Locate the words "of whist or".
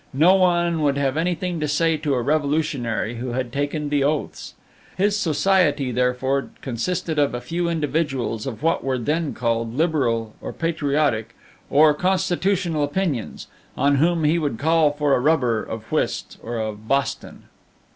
15.61-16.57